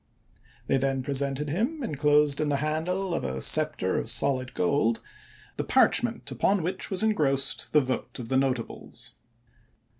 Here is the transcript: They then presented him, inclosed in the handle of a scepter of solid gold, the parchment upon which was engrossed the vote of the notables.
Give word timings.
They 0.65 0.77
then 0.77 1.03
presented 1.03 1.51
him, 1.51 1.83
inclosed 1.83 2.41
in 2.41 2.49
the 2.49 2.55
handle 2.55 3.13
of 3.13 3.23
a 3.23 3.39
scepter 3.39 3.99
of 3.99 4.09
solid 4.09 4.55
gold, 4.55 4.99
the 5.57 5.63
parchment 5.63 6.31
upon 6.31 6.63
which 6.63 6.89
was 6.89 7.03
engrossed 7.03 7.71
the 7.71 7.81
vote 7.81 8.17
of 8.17 8.27
the 8.27 8.37
notables. 8.37 9.11